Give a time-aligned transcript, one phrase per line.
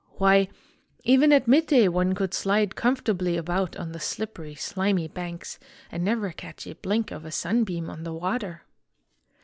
[0.17, 0.47] Why,
[1.03, 5.59] even at mid day one could slide comfortably about on the slippery, slimy banks
[5.91, 8.63] and never catch a blink of a sunbeam on the water."